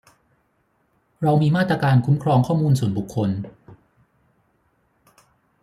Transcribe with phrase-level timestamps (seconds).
[1.23, 3.29] เรามีมาตราการคุ้มครองข้อมูลส่วนบุคคล